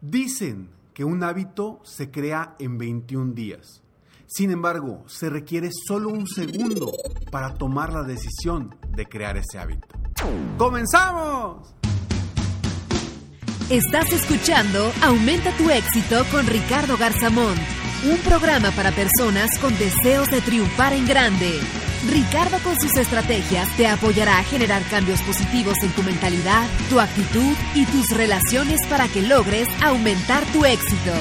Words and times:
Dicen 0.00 0.70
que 0.94 1.04
un 1.04 1.22
hábito 1.22 1.80
se 1.84 2.10
crea 2.10 2.56
en 2.58 2.78
21 2.78 3.34
días. 3.34 3.82
Sin 4.26 4.50
embargo, 4.50 5.04
se 5.06 5.28
requiere 5.28 5.68
solo 5.86 6.08
un 6.08 6.26
segundo 6.26 6.90
para 7.30 7.52
tomar 7.52 7.92
la 7.92 8.02
decisión 8.02 8.74
de 8.96 9.04
crear 9.04 9.36
ese 9.36 9.58
hábito. 9.58 9.88
¡Comenzamos! 10.56 11.74
Estás 13.68 14.10
escuchando 14.12 14.90
Aumenta 15.02 15.54
tu 15.56 15.68
éxito 15.68 16.24
con 16.32 16.46
Ricardo 16.46 16.96
Garzamón, 16.96 17.54
un 18.10 18.18
programa 18.18 18.70
para 18.70 18.92
personas 18.92 19.50
con 19.58 19.76
deseos 19.78 20.30
de 20.30 20.40
triunfar 20.40 20.94
en 20.94 21.06
grande. 21.06 21.60
Ricardo 22.08 22.58
con 22.64 22.80
sus 22.80 22.96
estrategias 22.96 23.68
te 23.76 23.86
apoyará 23.86 24.38
a 24.38 24.42
generar 24.42 24.82
cambios 24.88 25.20
positivos 25.22 25.76
en 25.82 25.90
tu 25.90 26.02
mentalidad, 26.02 26.66
tu 26.88 26.98
actitud 26.98 27.54
y 27.74 27.84
tus 27.84 28.08
relaciones 28.16 28.80
para 28.88 29.06
que 29.06 29.20
logres 29.20 29.68
aumentar 29.82 30.44
tu 30.46 30.64
éxito. 30.64 31.12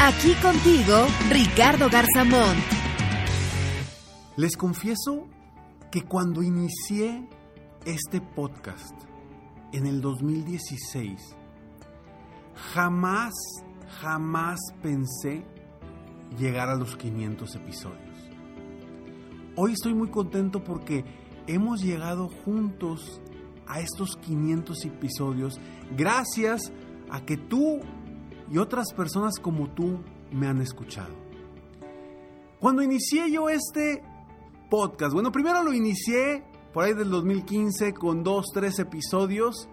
Aquí 0.00 0.34
contigo, 0.34 1.06
Ricardo 1.30 1.90
Garzamón. 1.90 2.56
Les 4.36 4.56
confieso 4.56 5.28
que 5.90 6.02
cuando 6.02 6.42
inicié 6.42 7.28
este 7.84 8.20
podcast 8.20 8.94
en 9.72 9.86
el 9.86 10.00
2016, 10.00 11.36
jamás, 12.72 13.32
jamás 14.00 14.60
pensé 14.80 15.44
llegar 16.38 16.68
a 16.68 16.76
los 16.76 16.96
500 16.96 17.56
episodios. 17.56 18.09
Hoy 19.56 19.72
estoy 19.72 19.94
muy 19.94 20.08
contento 20.08 20.62
porque 20.62 21.04
hemos 21.48 21.82
llegado 21.82 22.28
juntos 22.28 23.20
a 23.66 23.80
estos 23.80 24.16
500 24.16 24.84
episodios 24.84 25.60
gracias 25.96 26.72
a 27.10 27.24
que 27.24 27.36
tú 27.36 27.80
y 28.50 28.58
otras 28.58 28.92
personas 28.92 29.38
como 29.40 29.68
tú 29.70 29.98
me 30.30 30.46
han 30.46 30.60
escuchado. 30.60 31.14
Cuando 32.60 32.82
inicié 32.82 33.30
yo 33.32 33.48
este 33.48 34.02
podcast, 34.70 35.12
bueno, 35.12 35.32
primero 35.32 35.64
lo 35.64 35.72
inicié 35.72 36.44
por 36.72 36.84
ahí 36.84 36.94
del 36.94 37.10
2015 37.10 37.92
con 37.94 38.22
dos, 38.22 38.46
tres 38.54 38.78
episodios 38.78 39.68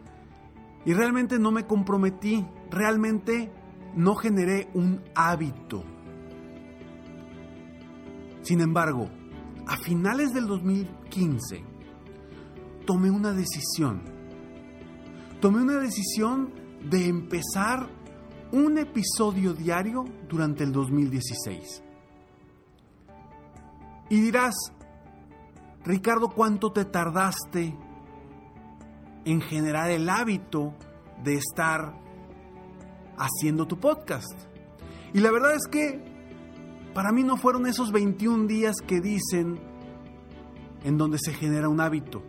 y 0.85 0.93
realmente 0.93 1.37
no 1.37 1.51
me 1.51 1.67
comprometí, 1.67 2.45
realmente 2.71 3.51
no 3.95 4.15
generé 4.15 4.69
un 4.73 5.03
hábito. 5.13 5.83
Sin 8.41 8.61
embargo, 8.61 9.09
a 9.67 9.77
finales 9.77 10.33
del 10.33 10.47
2015 10.47 11.63
tomé 12.85 13.11
una 13.11 13.33
decisión. 13.33 14.01
Tomé 15.41 15.61
una 15.61 15.79
decisión 15.79 16.53
de 16.89 17.07
empezar 17.07 17.89
un 18.51 18.77
episodio 18.77 19.53
diario 19.53 20.05
durante 20.29 20.63
el 20.63 20.71
2016. 20.71 21.83
Y 24.09 24.21
dirás, 24.21 24.55
Ricardo, 25.83 26.29
¿cuánto 26.29 26.71
te 26.71 26.85
tardaste 26.85 27.77
en 29.25 29.41
generar 29.41 29.91
el 29.91 30.09
hábito 30.09 30.73
de 31.23 31.35
estar 31.35 31.93
haciendo 33.17 33.67
tu 33.67 33.77
podcast? 33.77 34.33
Y 35.13 35.19
la 35.19 35.29
verdad 35.31 35.53
es 35.55 35.67
que 35.69 36.16
para 36.97 37.11
mí 37.11 37.23
no 37.23 37.37
fueron 37.37 37.67
esos 37.67 37.91
21 37.91 38.47
días 38.47 38.77
que 38.77 38.99
dicen 38.99 39.59
en 40.83 40.97
donde 40.97 41.19
se 41.19 41.31
genera 41.31 41.69
un 41.69 41.79
hábito. 41.79 42.23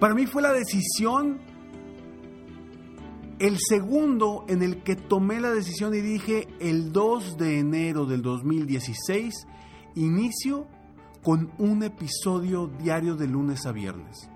Para 0.00 0.14
mí 0.14 0.26
fue 0.26 0.42
la 0.42 0.52
decisión, 0.52 1.38
el 3.38 3.56
segundo 3.60 4.44
en 4.48 4.64
el 4.64 4.82
que 4.82 4.96
tomé 4.96 5.38
la 5.38 5.52
decisión 5.52 5.94
y 5.94 6.00
dije, 6.00 6.48
el 6.58 6.90
2 6.90 7.36
de 7.36 7.60
enero 7.60 8.04
del 8.04 8.20
2016, 8.20 9.32
inicio 9.94 10.66
con 11.22 11.52
un 11.58 11.84
episodio 11.84 12.66
diario 12.66 13.14
de 13.14 13.28
lunes 13.28 13.64
a 13.64 13.70
viernes. 13.70 14.28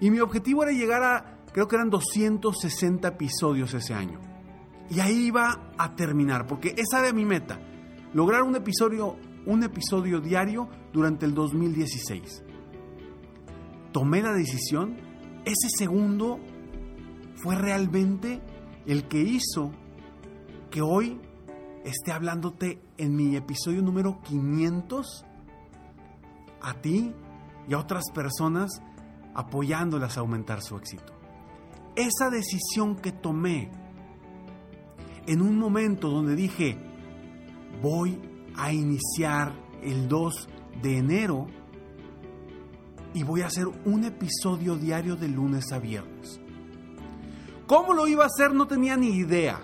Y 0.00 0.12
mi 0.12 0.20
objetivo 0.20 0.62
era 0.62 0.70
llegar 0.70 1.02
a, 1.02 1.38
creo 1.52 1.66
que 1.66 1.74
eran 1.74 1.90
260 1.90 3.08
episodios 3.08 3.74
ese 3.74 3.92
año. 3.92 4.20
Y 4.88 5.00
ahí 5.00 5.26
iba 5.26 5.72
a 5.76 5.96
terminar, 5.96 6.46
porque 6.46 6.76
esa 6.76 7.00
era 7.00 7.12
mi 7.12 7.24
meta 7.24 7.58
lograr 8.14 8.44
un 8.44 8.56
episodio, 8.56 9.16
un 9.44 9.62
episodio 9.64 10.20
diario 10.20 10.68
durante 10.92 11.26
el 11.26 11.34
2016. 11.34 12.44
Tomé 13.92 14.22
la 14.22 14.32
decisión, 14.32 14.96
ese 15.44 15.68
segundo 15.76 16.38
fue 17.42 17.56
realmente 17.56 18.40
el 18.86 19.08
que 19.08 19.20
hizo 19.20 19.72
que 20.70 20.80
hoy 20.80 21.20
esté 21.84 22.12
hablándote 22.12 22.80
en 22.96 23.14
mi 23.14 23.36
episodio 23.36 23.82
número 23.82 24.20
500 24.22 25.26
a 26.62 26.74
ti 26.74 27.12
y 27.68 27.74
a 27.74 27.78
otras 27.78 28.04
personas 28.14 28.70
apoyándolas 29.34 30.16
a 30.16 30.20
aumentar 30.20 30.62
su 30.62 30.76
éxito. 30.76 31.12
Esa 31.96 32.30
decisión 32.30 32.96
que 32.96 33.12
tomé 33.12 33.70
en 35.26 35.42
un 35.42 35.58
momento 35.58 36.10
donde 36.10 36.34
dije, 36.34 36.78
voy 37.82 38.20
a 38.56 38.72
iniciar 38.72 39.52
el 39.82 40.08
2 40.08 40.48
de 40.82 40.98
enero 40.98 41.46
y 43.12 43.22
voy 43.22 43.42
a 43.42 43.46
hacer 43.46 43.66
un 43.84 44.04
episodio 44.04 44.76
diario 44.76 45.16
de 45.16 45.28
lunes 45.28 45.72
a 45.72 45.78
viernes. 45.78 46.40
¿Cómo 47.66 47.94
lo 47.94 48.06
iba 48.06 48.24
a 48.24 48.26
hacer? 48.26 48.52
No 48.52 48.66
tenía 48.66 48.96
ni 48.96 49.10
idea. 49.10 49.60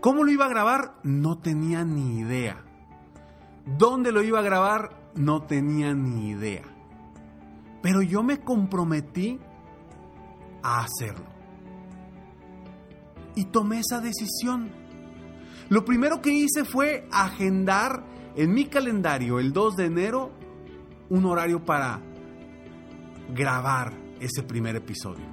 ¿Cómo 0.00 0.24
lo 0.24 0.30
iba 0.30 0.46
a 0.46 0.48
grabar? 0.48 0.94
No 1.02 1.38
tenía 1.38 1.84
ni 1.84 2.20
idea. 2.20 2.64
¿Dónde 3.66 4.12
lo 4.12 4.22
iba 4.22 4.38
a 4.38 4.42
grabar? 4.42 5.12
No 5.14 5.42
tenía 5.42 5.94
ni 5.94 6.30
idea. 6.30 6.64
Pero 7.82 8.02
yo 8.02 8.22
me 8.22 8.40
comprometí 8.40 9.38
a 10.62 10.80
hacerlo. 10.80 11.26
Y 13.34 13.46
tomé 13.46 13.80
esa 13.80 14.00
decisión. 14.00 14.70
Lo 15.72 15.86
primero 15.86 16.20
que 16.20 16.30
hice 16.30 16.66
fue 16.66 17.08
agendar 17.10 18.04
en 18.36 18.52
mi 18.52 18.66
calendario 18.66 19.38
el 19.38 19.54
2 19.54 19.76
de 19.76 19.86
enero 19.86 20.30
un 21.08 21.24
horario 21.24 21.64
para 21.64 21.98
grabar 23.34 23.94
ese 24.20 24.42
primer 24.42 24.76
episodio. 24.76 25.24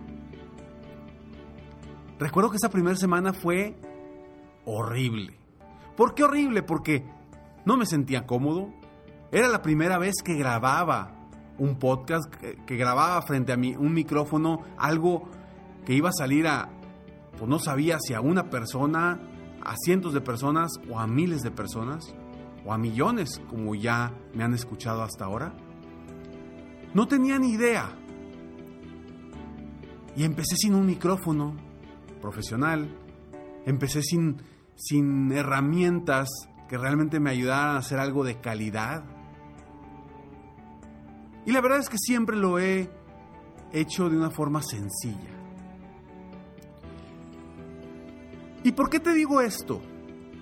Recuerdo 2.18 2.52
que 2.52 2.56
esa 2.56 2.70
primera 2.70 2.96
semana 2.96 3.34
fue 3.34 3.76
horrible. 4.64 5.38
¿Por 5.98 6.16
qué 6.16 6.24
horrible? 6.24 6.64
Porque 6.64 7.04
no 7.66 7.76
me 7.76 7.86
sentía 7.86 8.26
cómodo. 8.26 8.74
Era 9.34 9.50
la 9.50 9.62
primera 9.62 9.98
vez 9.98 10.24
que 10.24 10.36
grababa 10.36 11.18
un 11.58 11.80
podcast, 11.80 12.34
que, 12.34 12.78
grababa 12.78 13.22
frente 13.24 13.52
a 13.52 13.58
mí 13.58 13.76
un 13.78 13.94
micrófono, 13.94 14.64
algo 14.78 15.30
que 15.86 15.96
iba 15.96 16.08
a 16.08 16.14
salir 16.18 16.48
a, 16.48 16.70
pues 17.38 17.50
no 17.50 17.60
sabía 17.60 17.98
si 18.00 18.14
a 18.14 18.22
una 18.22 18.50
persona, 18.50 19.20
a 19.64 19.76
cientos 19.78 20.14
de 20.14 20.22
personas 20.22 20.72
o 20.90 21.00
a 21.00 21.08
miles 21.08 21.42
de 21.42 21.52
personas 21.52 22.14
o 22.66 22.74
a 22.74 22.78
millones 22.78 23.42
como 23.50 23.76
ya 23.76 24.14
me 24.34 24.44
han 24.44 24.54
escuchado 24.54 25.04
hasta 25.04 25.26
ahora? 25.26 25.54
No 26.94 27.08
tenía 27.08 27.38
ni 27.40 27.52
idea. 27.52 27.96
Y 30.16 30.24
empecé 30.24 30.56
sin 30.58 30.74
un 30.74 30.86
micrófono 30.86 31.56
profesional, 32.22 32.90
Empecé 33.66 34.02
sin, 34.02 34.38
sin 34.76 35.32
herramientas 35.32 36.28
que 36.68 36.78
realmente 36.78 37.20
me 37.20 37.30
ayudaran 37.30 37.76
a 37.76 37.80
hacer 37.80 38.00
algo 38.00 38.24
de 38.24 38.40
calidad. 38.40 39.04
Y 41.46 41.52
la 41.52 41.62
verdad 41.62 41.80
es 41.80 41.90
que 41.90 41.98
siempre 42.00 42.36
lo 42.36 42.60
he 42.60 42.90
hecho 43.72 44.10
de 44.10 44.18
una 44.18 44.30
forma 44.32 44.62
sencilla. 44.64 45.39
¿Y 48.64 48.74
por 48.74 48.90
qué 48.90 49.00
te 49.00 49.14
digo 49.14 49.40
esto? 49.40 49.82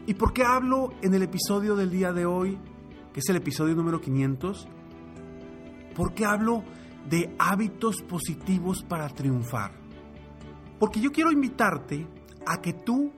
¿Y 0.08 0.16
por 0.16 0.34
qué 0.34 0.44
hablo 0.44 0.94
en 1.02 1.14
el 1.14 1.22
episodio 1.22 1.76
del 1.76 1.92
día 1.92 2.14
de 2.14 2.26
hoy, 2.26 2.58
que 3.14 3.20
es 3.20 3.30
el 3.30 3.36
episodio 3.36 3.76
número 3.76 4.02
500? 4.02 4.68
¿Por 5.96 6.14
qué 6.14 6.26
hablo 6.26 6.64
de 7.08 7.36
hábitos 7.38 8.02
positivos 8.02 8.84
para 8.84 9.08
triunfar? 9.10 9.72
Porque 10.80 11.00
yo 11.00 11.12
quiero 11.12 11.32
invitarte 11.32 12.08
a 12.46 12.60
que 12.60 12.74
tú 12.74 13.12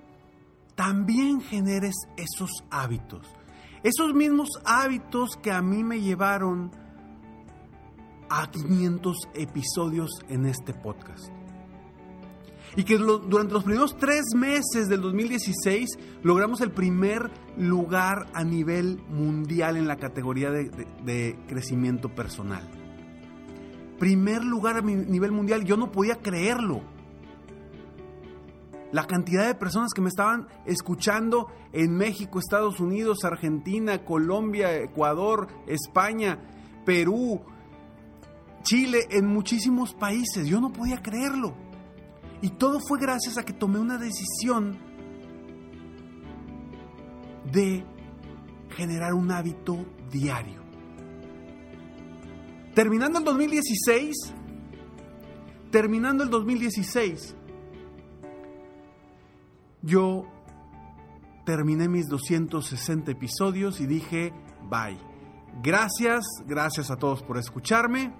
también 0.75 1.39
generes 1.41 1.95
esos 2.17 2.51
hábitos. 2.69 3.25
Esos 3.83 4.13
mismos 4.13 4.49
hábitos 4.65 5.37
que 5.41 5.51
a 5.51 5.61
mí 5.61 5.83
me 5.83 6.01
llevaron 6.01 6.71
a 8.29 8.51
500 8.51 9.29
episodios 9.33 10.09
en 10.27 10.45
este 10.45 10.73
podcast. 10.73 11.38
Y 12.75 12.83
que 12.83 12.97
durante 12.97 13.53
los 13.53 13.63
primeros 13.63 13.97
tres 13.97 14.25
meses 14.35 14.87
del 14.87 15.01
2016 15.01 15.97
logramos 16.23 16.61
el 16.61 16.71
primer 16.71 17.31
lugar 17.57 18.27
a 18.33 18.43
nivel 18.43 19.01
mundial 19.09 19.77
en 19.77 19.87
la 19.87 19.97
categoría 19.97 20.51
de, 20.51 21.37
crecimiento 21.47 22.09
personal. 22.09 22.69
Primer 23.97 24.43
lugar 24.43 24.77
a 24.77 24.81
nivel 24.81 25.31
mundial, 25.31 25.65
yo 25.65 25.77
no 25.77 25.91
podía 25.91 26.17
creerlo. 26.17 26.81
La 28.91 29.05
cantidad 29.05 29.45
de 29.45 29.55
personas 29.55 29.93
que 29.93 30.01
me 30.01 30.09
estaban 30.09 30.47
escuchando 30.65 31.47
en 31.73 31.95
México, 31.95 32.39
Estados 32.39 32.79
Unidos, 32.79 33.23
Argentina, 33.23 34.03
Colombia, 34.03 34.75
Ecuador, 34.77 35.47
España, 35.67 36.39
Perú, 36.85 37.41
Chile, 38.63 39.07
en 39.11 39.27
muchísimos 39.27 39.93
países. 39.93 40.47
Yo 40.47 40.59
no 40.59 40.71
podía 40.71 41.01
creerlo. 41.01 41.68
Y 42.41 42.51
todo 42.51 42.79
fue 42.79 42.99
gracias 42.99 43.37
a 43.37 43.43
que 43.43 43.53
tomé 43.53 43.79
una 43.79 43.97
decisión 43.97 44.77
de 47.51 47.83
generar 48.69 49.13
un 49.13 49.31
hábito 49.31 49.85
diario. 50.09 50.63
Terminando 52.73 53.19
el 53.19 53.25
2016, 53.25 54.15
terminando 55.71 56.23
el 56.23 56.29
2016, 56.29 57.35
yo 59.81 60.25
terminé 61.45 61.89
mis 61.89 62.07
260 62.07 63.11
episodios 63.11 63.81
y 63.81 63.87
dije, 63.87 64.33
bye. 64.69 64.97
Gracias, 65.61 66.23
gracias 66.45 66.91
a 66.91 66.95
todos 66.95 67.23
por 67.23 67.37
escucharme 67.37 68.13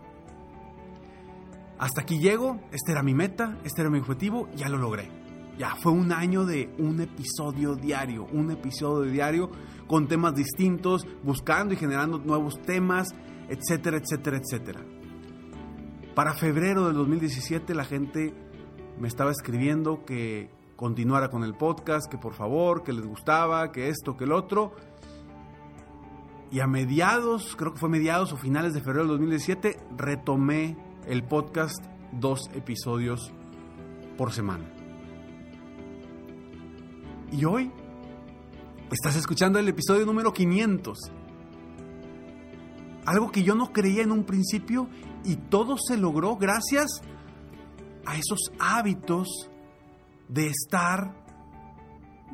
hasta 1.80 2.02
aquí 2.02 2.20
llego, 2.20 2.60
esta 2.72 2.92
era 2.92 3.04
mi 3.04 3.14
meta, 3.14 3.58
este 3.64 3.82
era 3.82 3.90
mi 3.90 4.00
objetivo, 4.00 4.50
ya 4.54 4.68
lo 4.68 4.78
logré. 4.78 5.10
Ya 5.58 5.76
fue 5.76 5.94
un 5.94 6.12
año 6.12 6.46
de 6.46 6.70
un 6.78 7.00
episodio 7.00 7.76
diario, 7.76 8.28
un 8.34 8.52
episodio 8.52 9.10
diario 9.10 9.50
con 9.88 10.08
temas 10.08 10.36
distintos, 10.36 11.08
buscando 11.24 11.74
y 11.74 11.78
generando 11.78 12.20
nuevos 12.20 12.62
temas, 12.62 13.08
etcétera, 13.48 13.98
etcétera, 13.98 14.38
etcétera. 14.38 14.82
Para 16.16 16.34
febrero 16.34 16.86
del 16.86 16.96
2017 16.96 17.74
la 17.74 17.86
gente 17.86 18.34
me 19.00 19.08
estaba 19.08 19.32
escribiendo 19.32 20.04
que 20.04 20.50
continuara 20.76 21.30
con 21.30 21.46
el 21.46 21.56
podcast, 21.56 22.12
que 22.12 22.18
por 22.18 22.34
favor, 22.34 22.84
que 22.84 22.92
les 22.92 23.06
gustaba, 23.06 23.72
que 23.72 23.88
esto, 23.88 24.18
que 24.18 24.26
el 24.26 24.34
otro. 24.34 24.74
Y 26.52 26.60
a 26.60 26.68
mediados, 26.68 27.56
creo 27.56 27.74
que 27.74 27.80
fue 27.80 27.90
mediados 27.90 28.34
o 28.34 28.38
finales 28.38 28.74
de 28.74 28.82
febrero 28.82 29.02
del 29.02 29.12
2017, 29.12 29.78
retomé 29.96 30.89
el 31.08 31.24
podcast 31.24 31.84
dos 32.12 32.50
episodios 32.54 33.32
por 34.18 34.32
semana. 34.34 34.66
Y 37.32 37.46
hoy 37.46 37.72
estás 38.92 39.16
escuchando 39.16 39.60
el 39.60 39.68
episodio 39.68 40.06
número 40.06 40.34
500. 40.34 41.00
Algo 43.06 43.32
que 43.32 43.44
yo 43.44 43.56
no 43.56 43.72
creía 43.72 44.04
en 44.04 44.12
un 44.12 44.24
principio 44.24 44.88
y 45.24 45.36
todo 45.36 45.78
se 45.78 45.98
logró 45.98 46.36
gracias 46.36 47.02
a 48.06 48.16
esos 48.16 48.52
hábitos 48.60 49.50
de 50.28 50.48
estar 50.48 51.14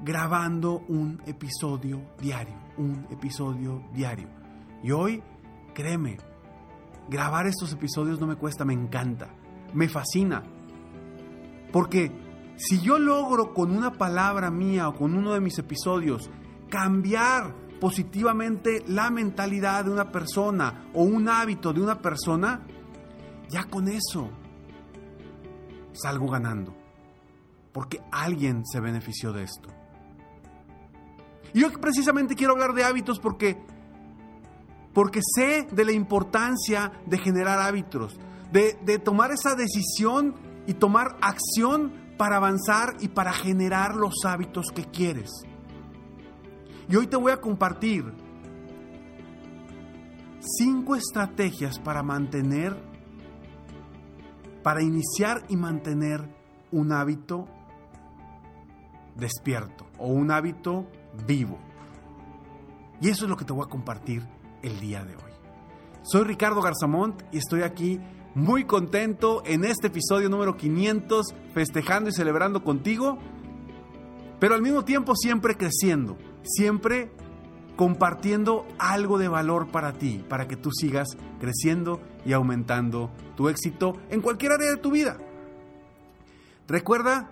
grabando 0.03 0.83
un 0.87 1.21
episodio 1.25 2.01
diario, 2.19 2.55
un 2.77 3.07
episodio 3.09 3.83
diario. 3.93 4.27
Y 4.83 4.91
hoy, 4.91 5.23
créeme, 5.73 6.17
grabar 7.09 7.47
estos 7.47 7.73
episodios 7.73 8.19
no 8.19 8.27
me 8.27 8.35
cuesta, 8.35 8.65
me 8.65 8.73
encanta, 8.73 9.29
me 9.73 9.87
fascina. 9.87 10.43
Porque 11.71 12.11
si 12.55 12.79
yo 12.81 12.99
logro 12.99 13.53
con 13.53 13.75
una 13.75 13.93
palabra 13.93 14.49
mía 14.49 14.87
o 14.87 14.95
con 14.95 15.15
uno 15.15 15.33
de 15.33 15.41
mis 15.41 15.57
episodios 15.59 16.29
cambiar 16.69 17.53
positivamente 17.79 18.83
la 18.87 19.09
mentalidad 19.09 19.85
de 19.85 19.91
una 19.91 20.11
persona 20.11 20.89
o 20.93 21.03
un 21.03 21.27
hábito 21.29 21.73
de 21.73 21.81
una 21.81 22.01
persona, 22.01 22.61
ya 23.49 23.65
con 23.65 23.87
eso 23.87 24.29
salgo 25.93 26.29
ganando. 26.29 26.75
Porque 27.71 28.01
alguien 28.11 28.65
se 28.65 28.79
benefició 28.79 29.33
de 29.33 29.43
esto. 29.43 29.69
Y 31.53 31.59
yo 31.61 31.71
precisamente 31.79 32.35
quiero 32.35 32.53
hablar 32.53 32.73
de 32.73 32.83
hábitos 32.83 33.19
porque 33.19 33.57
porque 34.95 35.19
sé 35.21 35.67
de 35.69 35.83
la 35.83 35.91
importancia 35.91 36.93
de 37.05 37.17
generar 37.17 37.59
hábitos, 37.59 38.17
de, 38.51 38.97
tomar 38.99 39.31
esa 39.31 39.53
decisión 39.53 40.35
y 40.65 40.75
tomar 40.75 41.17
acción 41.21 41.91
para 42.17 42.37
avanzar 42.37 42.95
y 43.01 43.09
para 43.09 43.33
generar 43.33 43.95
los 43.95 44.13
hábitos 44.25 44.67
que 44.73 44.85
quieres. 44.85 45.29
Y 46.87 46.95
hoy 46.95 47.07
te 47.07 47.17
voy 47.17 47.33
a 47.33 47.41
compartir 47.41 48.05
cinco 50.39 50.95
estrategias 50.95 51.77
para 51.77 52.01
mantener, 52.01 52.81
para 54.63 54.81
iniciar 54.81 55.43
y 55.49 55.57
mantener 55.57 56.33
un 56.71 56.93
hábito 56.93 57.49
despierto 59.13 59.87
o 59.97 60.07
un 60.07 60.31
hábito 60.31 60.87
vivo. 61.27 61.59
Y 63.01 63.09
eso 63.09 63.25
es 63.25 63.29
lo 63.29 63.35
que 63.35 63.43
te 63.43 63.51
voy 63.51 63.65
a 63.65 63.69
compartir 63.69 64.34
el 64.65 64.79
día 64.79 65.05
de 65.05 65.15
hoy. 65.15 65.31
Soy 66.03 66.23
Ricardo 66.23 66.61
Garzamont 66.61 67.21
y 67.31 67.37
estoy 67.37 67.61
aquí 67.61 67.99
muy 68.33 68.65
contento 68.65 69.43
en 69.45 69.63
este 69.63 69.87
episodio 69.87 70.29
número 70.29 70.57
500, 70.57 71.33
festejando 71.53 72.09
y 72.09 72.13
celebrando 72.13 72.63
contigo, 72.63 73.17
pero 74.39 74.55
al 74.55 74.61
mismo 74.61 74.83
tiempo 74.83 75.15
siempre 75.15 75.55
creciendo, 75.55 76.17
siempre 76.43 77.11
compartiendo 77.75 78.65
algo 78.77 79.17
de 79.17 79.27
valor 79.27 79.71
para 79.71 79.93
ti, 79.93 80.23
para 80.27 80.47
que 80.47 80.57
tú 80.57 80.71
sigas 80.71 81.09
creciendo 81.39 82.01
y 82.25 82.33
aumentando 82.33 83.11
tu 83.35 83.49
éxito 83.49 83.93
en 84.09 84.21
cualquier 84.21 84.53
área 84.53 84.71
de 84.71 84.77
tu 84.77 84.91
vida. 84.91 85.17
Recuerda, 86.67 87.29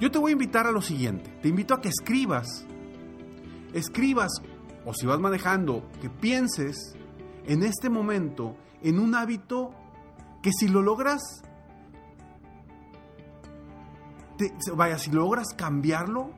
Yo 0.00 0.10
te 0.10 0.18
voy 0.18 0.30
a 0.30 0.32
invitar 0.32 0.66
a 0.66 0.72
lo 0.72 0.80
siguiente, 0.80 1.30
te 1.42 1.48
invito 1.48 1.74
a 1.74 1.80
que 1.80 1.90
escribas, 1.90 2.66
escribas, 3.74 4.32
o 4.84 4.94
si 4.94 5.06
vas 5.06 5.20
manejando, 5.20 5.86
que 6.00 6.08
pienses 6.08 6.94
en 7.44 7.62
este 7.62 7.90
momento 7.90 8.56
en 8.82 8.98
un 8.98 9.14
hábito 9.14 9.72
que 10.42 10.52
si 10.52 10.68
lo 10.68 10.80
logras, 10.80 11.42
vaya, 14.74 14.98
si 14.98 15.10
logras 15.10 15.48
cambiarlo, 15.54 16.30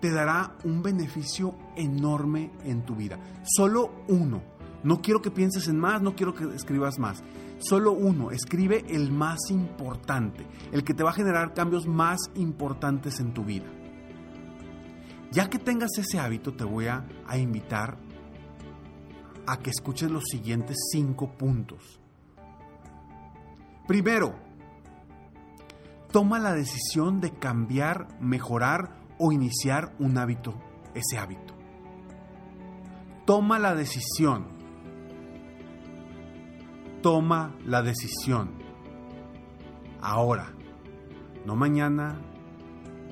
te 0.00 0.10
dará 0.10 0.56
un 0.64 0.82
beneficio 0.82 1.54
enorme 1.76 2.50
en 2.64 2.84
tu 2.84 2.94
vida. 2.94 3.18
Solo 3.42 4.04
uno. 4.08 4.42
No 4.82 5.00
quiero 5.00 5.20
que 5.22 5.30
pienses 5.30 5.68
en 5.68 5.78
más, 5.78 6.02
no 6.02 6.14
quiero 6.14 6.34
que 6.34 6.44
escribas 6.54 6.98
más. 6.98 7.22
Solo 7.58 7.92
uno. 7.92 8.30
Escribe 8.30 8.84
el 8.88 9.10
más 9.10 9.50
importante, 9.50 10.46
el 10.72 10.84
que 10.84 10.94
te 10.94 11.02
va 11.02 11.10
a 11.10 11.14
generar 11.14 11.54
cambios 11.54 11.86
más 11.86 12.18
importantes 12.34 13.18
en 13.20 13.32
tu 13.32 13.44
vida. 13.44 13.66
Ya 15.30 15.50
que 15.50 15.58
tengas 15.58 15.90
ese 15.98 16.18
hábito, 16.18 16.54
te 16.54 16.64
voy 16.64 16.86
a, 16.86 17.04
invitar 17.36 17.98
a 19.46 19.58
que 19.58 19.70
escuches 19.70 20.10
los 20.10 20.24
siguientes 20.24 20.76
cinco 20.92 21.32
puntos. 21.36 22.00
Primero, 23.86 24.34
toma 26.10 26.38
la 26.38 26.52
decisión 26.52 27.20
de 27.20 27.32
cambiar, 27.32 28.08
mejorar 28.20 29.05
o 29.18 29.32
iniciar 29.32 29.94
un 29.98 30.18
hábito, 30.18 30.54
ese 30.94 31.18
hábito. 31.18 31.54
Toma 33.24 33.58
la 33.58 33.74
decisión. 33.74 34.46
Toma 37.02 37.54
la 37.64 37.82
decisión. 37.82 38.50
Ahora. 40.00 40.52
No 41.44 41.54
mañana, 41.54 42.20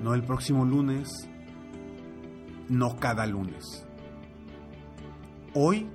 no 0.03 0.13
el 0.15 0.25
próximo 0.25 0.65
lunes, 0.65 1.29
no 2.69 2.97
cada 2.97 3.27
lunes. 3.27 3.87
Hoy 5.55 5.89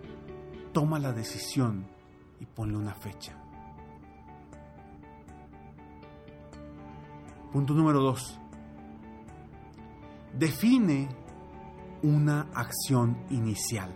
toma 0.72 1.00
la 1.00 1.12
decisión 1.12 1.86
y 2.40 2.46
ponle 2.46 2.78
una 2.78 2.94
fecha. 2.94 3.36
Punto 7.52 7.74
número 7.74 8.00
dos. 8.00 8.40
Define 10.40 11.10
una 12.02 12.48
acción 12.54 13.18
inicial 13.30 13.94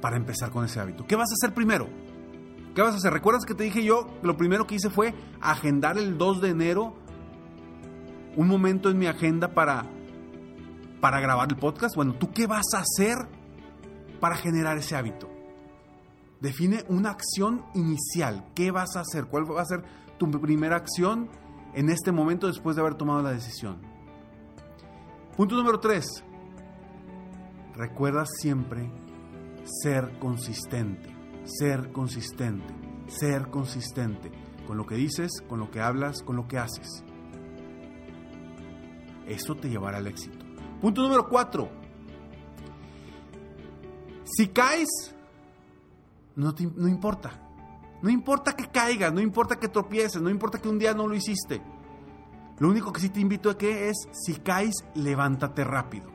para 0.00 0.16
empezar 0.16 0.52
con 0.52 0.64
ese 0.64 0.78
hábito. 0.78 1.04
¿Qué 1.04 1.16
vas 1.16 1.32
a 1.32 1.34
hacer 1.34 1.52
primero? 1.52 1.88
¿Qué 2.76 2.80
vas 2.80 2.94
a 2.94 2.98
hacer? 2.98 3.12
¿Recuerdas 3.12 3.44
que 3.44 3.56
te 3.56 3.64
dije 3.64 3.82
yo? 3.82 4.06
Lo 4.22 4.36
primero 4.36 4.68
que 4.68 4.76
hice 4.76 4.90
fue 4.90 5.12
agendar 5.40 5.98
el 5.98 6.16
2 6.16 6.40
de 6.40 6.48
enero 6.50 6.94
un 8.36 8.46
momento 8.46 8.88
en 8.88 8.98
mi 8.98 9.06
agenda 9.06 9.52
para, 9.52 9.84
para 11.00 11.18
grabar 11.18 11.48
el 11.50 11.56
podcast. 11.56 11.96
Bueno, 11.96 12.14
¿tú 12.14 12.30
qué 12.30 12.46
vas 12.46 12.66
a 12.74 12.82
hacer 12.82 13.16
para 14.20 14.36
generar 14.36 14.78
ese 14.78 14.94
hábito? 14.94 15.28
Define 16.40 16.84
una 16.88 17.10
acción 17.10 17.64
inicial. 17.74 18.46
¿Qué 18.54 18.70
vas 18.70 18.94
a 18.94 19.00
hacer? 19.00 19.24
¿Cuál 19.26 19.50
va 19.50 19.60
a 19.60 19.64
ser 19.64 19.82
tu 20.18 20.30
primera 20.30 20.76
acción 20.76 21.28
en 21.72 21.90
este 21.90 22.12
momento 22.12 22.46
después 22.46 22.76
de 22.76 22.82
haber 22.82 22.94
tomado 22.94 23.22
la 23.22 23.32
decisión? 23.32 23.93
Punto 25.36 25.56
número 25.56 25.80
3. 25.80 26.04
Recuerda 27.74 28.24
siempre 28.24 28.88
ser 29.64 30.16
consistente, 30.20 31.12
ser 31.44 31.90
consistente, 31.90 32.72
ser 33.08 33.50
consistente 33.50 34.30
con 34.64 34.76
lo 34.76 34.86
que 34.86 34.94
dices, 34.94 35.42
con 35.48 35.58
lo 35.58 35.72
que 35.72 35.80
hablas, 35.80 36.22
con 36.22 36.36
lo 36.36 36.46
que 36.46 36.58
haces. 36.58 37.02
Eso 39.26 39.56
te 39.56 39.68
llevará 39.68 39.98
al 39.98 40.06
éxito. 40.06 40.44
Punto 40.80 41.02
número 41.02 41.28
4. 41.28 41.68
Si 44.24 44.48
caes, 44.48 45.16
no, 46.36 46.54
no 46.76 46.88
importa. 46.88 47.40
No 48.02 48.10
importa 48.10 48.54
que 48.54 48.68
caigas, 48.68 49.12
no 49.12 49.20
importa 49.20 49.56
que 49.56 49.68
tropieces, 49.68 50.22
no 50.22 50.30
importa 50.30 50.60
que 50.60 50.68
un 50.68 50.78
día 50.78 50.94
no 50.94 51.08
lo 51.08 51.14
hiciste. 51.16 51.60
Lo 52.58 52.68
único 52.68 52.92
que 52.92 53.00
sí 53.00 53.08
te 53.08 53.20
invito 53.20 53.50
a 53.50 53.58
que 53.58 53.88
es, 53.88 53.96
si 54.12 54.34
caes, 54.36 54.74
levántate 54.94 55.64
rápido. 55.64 56.08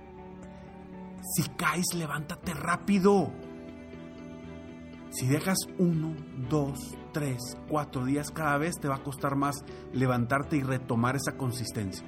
Si 1.35 1.43
caes, 1.49 1.93
levántate 1.93 2.53
rápido. 2.53 3.31
Si 5.09 5.27
dejas 5.27 5.57
uno, 5.77 6.15
dos, 6.49 6.95
tres, 7.11 7.57
cuatro 7.67 8.05
días, 8.05 8.31
cada 8.31 8.57
vez 8.57 8.75
te 8.79 8.87
va 8.87 8.95
a 8.95 9.03
costar 9.03 9.35
más 9.35 9.65
levantarte 9.91 10.55
y 10.55 10.61
retomar 10.61 11.15
esa 11.15 11.35
consistencia. 11.35 12.07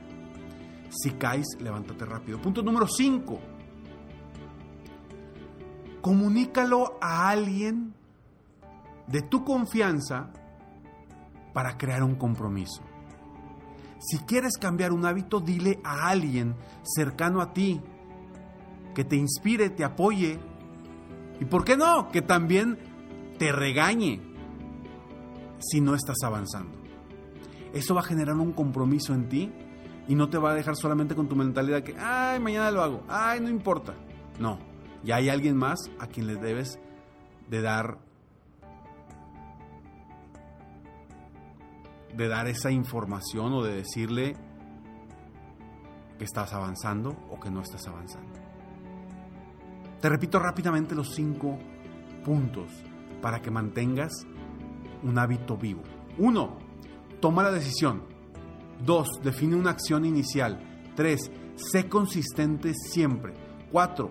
Si 0.89 1.11
caes, 1.11 1.47
levántate 1.59 2.05
rápido. 2.05 2.41
Punto 2.41 2.61
número 2.61 2.87
cinco. 2.87 3.39
Comunícalo 6.01 6.97
a 7.01 7.29
alguien 7.29 7.93
de 9.07 9.21
tu 9.21 9.43
confianza 9.43 10.31
para 11.53 11.77
crear 11.77 12.03
un 12.03 12.15
compromiso. 12.15 12.81
Si 14.01 14.17
quieres 14.19 14.57
cambiar 14.57 14.91
un 14.91 15.05
hábito, 15.05 15.39
dile 15.39 15.79
a 15.83 16.09
alguien 16.09 16.55
cercano 16.83 17.39
a 17.39 17.53
ti 17.53 17.79
que 18.95 19.05
te 19.05 19.15
inspire, 19.15 19.69
te 19.69 19.83
apoye 19.83 20.39
y, 21.39 21.45
¿por 21.45 21.63
qué 21.63 21.77
no?, 21.77 22.09
que 22.11 22.21
también 22.21 22.79
te 23.37 23.51
regañe 23.51 24.19
si 25.59 25.81
no 25.81 25.93
estás 25.93 26.17
avanzando. 26.23 26.77
Eso 27.73 27.93
va 27.93 28.01
a 28.01 28.05
generar 28.05 28.35
un 28.35 28.53
compromiso 28.53 29.13
en 29.13 29.29
ti 29.29 29.51
y 30.07 30.15
no 30.15 30.29
te 30.29 30.39
va 30.39 30.51
a 30.51 30.55
dejar 30.55 30.75
solamente 30.75 31.15
con 31.15 31.29
tu 31.29 31.35
mentalidad 31.35 31.83
que, 31.83 31.95
ay, 31.97 32.39
mañana 32.39 32.71
lo 32.71 32.81
hago, 32.81 33.03
ay, 33.07 33.39
no 33.39 33.49
importa. 33.49 33.93
No, 34.39 34.57
ya 35.03 35.17
hay 35.17 35.29
alguien 35.29 35.55
más 35.55 35.79
a 35.99 36.07
quien 36.07 36.25
le 36.25 36.35
debes 36.35 36.79
de 37.49 37.61
dar 37.61 37.99
de 42.15 42.27
dar 42.27 42.47
esa 42.47 42.71
información 42.71 43.53
o 43.53 43.63
de 43.63 43.75
decirle 43.75 44.35
que 46.17 46.25
estás 46.25 46.53
avanzando 46.53 47.17
o 47.29 47.39
que 47.39 47.49
no 47.49 47.61
estás 47.61 47.87
avanzando. 47.87 48.39
Te 49.99 50.09
repito 50.09 50.39
rápidamente 50.39 50.95
los 50.95 51.13
cinco 51.13 51.57
puntos 52.23 52.71
para 53.21 53.41
que 53.41 53.51
mantengas 53.51 54.11
un 55.03 55.17
hábito 55.17 55.57
vivo. 55.57 55.83
Uno, 56.17 56.57
toma 57.19 57.43
la 57.43 57.51
decisión. 57.51 58.03
Dos, 58.83 59.07
define 59.23 59.55
una 59.55 59.71
acción 59.71 60.05
inicial. 60.05 60.59
Tres, 60.95 61.31
sé 61.55 61.87
consistente 61.87 62.73
siempre. 62.73 63.33
Cuatro, 63.71 64.09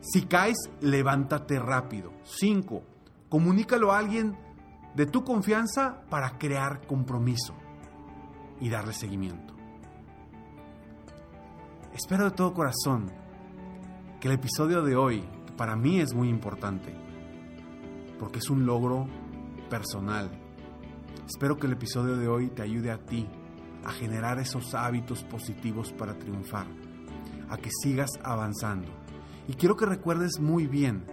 si 0.00 0.26
caes, 0.26 0.56
levántate 0.80 1.58
rápido. 1.58 2.12
Cinco, 2.24 2.82
comunícalo 3.28 3.92
a 3.92 3.98
alguien 3.98 4.36
de 4.94 5.06
tu 5.06 5.24
confianza 5.24 6.02
para 6.08 6.38
crear 6.38 6.86
compromiso 6.86 7.54
y 8.60 8.70
darle 8.70 8.92
seguimiento. 8.92 9.54
Espero 11.92 12.24
de 12.24 12.30
todo 12.30 12.54
corazón 12.54 13.10
que 14.20 14.28
el 14.28 14.34
episodio 14.34 14.82
de 14.82 14.96
hoy, 14.96 15.24
para 15.56 15.76
mí 15.76 16.00
es 16.00 16.14
muy 16.14 16.28
importante, 16.28 16.94
porque 18.18 18.38
es 18.38 18.50
un 18.50 18.66
logro 18.66 19.06
personal. 19.68 20.30
Espero 21.26 21.56
que 21.56 21.66
el 21.66 21.74
episodio 21.74 22.16
de 22.16 22.28
hoy 22.28 22.48
te 22.48 22.62
ayude 22.62 22.90
a 22.90 22.98
ti 22.98 23.28
a 23.84 23.90
generar 23.90 24.38
esos 24.38 24.74
hábitos 24.74 25.22
positivos 25.24 25.92
para 25.92 26.18
triunfar, 26.18 26.66
a 27.48 27.56
que 27.56 27.70
sigas 27.82 28.10
avanzando. 28.22 28.88
Y 29.46 29.54
quiero 29.54 29.76
que 29.76 29.86
recuerdes 29.86 30.40
muy 30.40 30.66
bien 30.66 31.04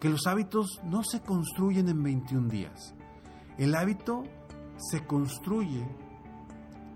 que 0.00 0.08
los 0.08 0.26
hábitos 0.26 0.80
no 0.84 1.02
se 1.02 1.20
construyen 1.20 1.88
en 1.88 2.02
21 2.02 2.48
días. 2.48 2.94
El 3.58 3.74
hábito 3.74 4.24
se 4.76 5.06
construye 5.06 5.86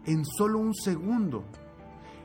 en 0.07 0.25
solo 0.25 0.59
un 0.59 0.75
segundo. 0.75 1.45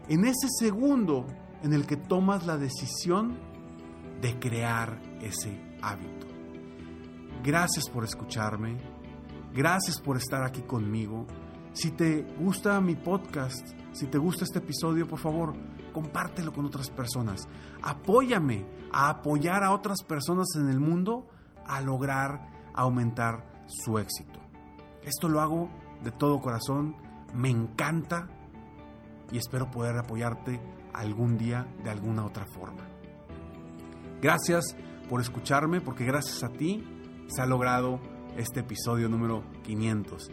En 0.09 0.25
ese 0.25 0.47
segundo 0.59 1.25
en 1.63 1.73
el 1.73 1.85
que 1.85 1.97
tomas 1.97 2.45
la 2.45 2.57
decisión 2.57 3.37
de 4.21 4.37
crear 4.39 5.01
ese 5.21 5.59
hábito. 5.81 6.27
Gracias 7.43 7.89
por 7.89 8.03
escucharme. 8.03 8.77
Gracias 9.53 10.01
por 10.01 10.17
estar 10.17 10.43
aquí 10.43 10.61
conmigo. 10.63 11.25
Si 11.73 11.91
te 11.91 12.23
gusta 12.39 12.79
mi 12.81 12.95
podcast, 12.95 13.65
si 13.93 14.07
te 14.07 14.17
gusta 14.17 14.43
este 14.43 14.59
episodio, 14.59 15.07
por 15.07 15.19
favor, 15.19 15.53
compártelo 15.95 16.51
con 16.51 16.65
otras 16.65 16.89
personas. 16.89 17.47
Apóyame 17.81 18.65
a 18.91 19.07
apoyar 19.07 19.63
a 19.63 19.71
otras 19.71 20.03
personas 20.03 20.47
en 20.57 20.67
el 20.67 20.81
mundo 20.81 21.25
a 21.65 21.79
lograr 21.79 22.49
aumentar 22.73 23.63
su 23.65 23.97
éxito. 23.97 24.41
Esto 25.03 25.29
lo 25.29 25.39
hago 25.39 25.69
de 26.03 26.11
todo 26.11 26.41
corazón, 26.41 26.97
me 27.33 27.49
encanta 27.49 28.27
y 29.31 29.37
espero 29.37 29.71
poder 29.71 29.97
apoyarte 29.97 30.59
algún 30.93 31.37
día 31.37 31.65
de 31.81 31.91
alguna 31.91 32.25
otra 32.25 32.45
forma. 32.45 32.83
Gracias 34.21 34.75
por 35.09 35.21
escucharme 35.21 35.79
porque 35.79 36.03
gracias 36.03 36.43
a 36.43 36.49
ti 36.49 36.83
se 37.27 37.41
ha 37.41 37.45
logrado 37.45 38.01
este 38.35 38.59
episodio 38.59 39.07
número 39.07 39.45
500. 39.63 40.29